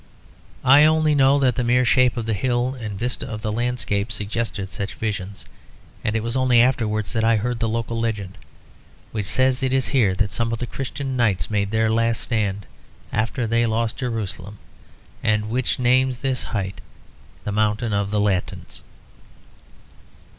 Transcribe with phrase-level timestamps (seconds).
[0.65, 4.11] I only know that the mere shape of the hill and vista of the landscape
[4.11, 5.45] suggested such visions
[6.03, 8.39] and it was only afterwards that I heard the local legend,
[9.11, 12.65] which says it is here that some of the Christian knights made their last stand
[13.13, 14.57] after they lost Jerusalem
[15.21, 16.81] and which names this height
[17.43, 18.81] The Mountain of the Latins.